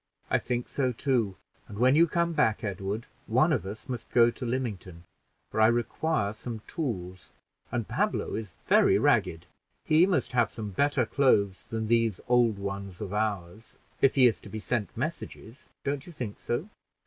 [0.31, 1.35] "I think so too;
[1.67, 5.03] and when you come back, Edward, one of us must go to Lymington,
[5.51, 7.31] for I require some tools,
[7.71, 9.45] and Pablo is very ragged.
[9.85, 14.39] He must have some better clothes than these old ones of ours, if he is
[14.39, 15.69] to be sent messages.
[15.83, 16.67] Don't you think so?"